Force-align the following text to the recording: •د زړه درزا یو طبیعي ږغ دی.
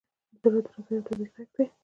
•د 0.41 0.43
زړه 0.53 0.59
درزا 0.63 0.91
یو 0.95 1.05
طبیعي 1.07 1.29
ږغ 1.33 1.47
دی. 1.55 1.65